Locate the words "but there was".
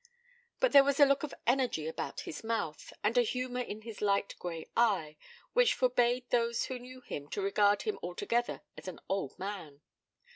0.59-0.99